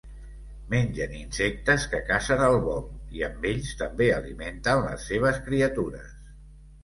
[0.69, 2.81] Mengen insectes que cacen al vol,
[3.19, 6.17] i amb ells també alimenten les seves criatures.